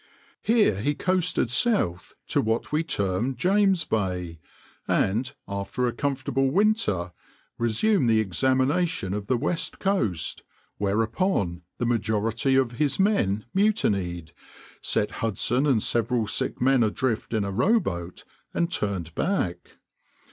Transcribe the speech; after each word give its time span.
Here 0.41 0.81
he 0.81 0.95
coasted 0.95 1.51
south 1.51 2.15
to 2.29 2.41
what 2.41 2.71
we 2.71 2.81
term 2.83 3.35
James 3.35 3.85
Bay, 3.85 4.39
and, 4.87 5.31
after 5.47 5.85
a 5.85 5.93
comfortable 5.93 6.49
winter, 6.49 7.11
resumed 7.59 8.09
his 8.09 8.17
examination 8.25 9.13
of 9.13 9.27
the 9.27 9.37
west 9.37 9.77
coast, 9.77 10.41
whereupon 10.79 11.61
the 11.77 11.85
majority 11.85 12.55
of 12.55 12.71
his 12.71 12.99
men 12.99 13.45
mutinied, 13.53 14.33
set 14.81 15.11
Hudson 15.21 15.67
and 15.67 15.83
several 15.83 16.25
sick 16.25 16.59
men 16.59 16.81
adrift 16.81 17.31
in 17.31 17.43
a 17.43 17.51
rowboat, 17.51 18.23
and 18.55 18.71
turned 18.71 19.13
back. 19.13 19.77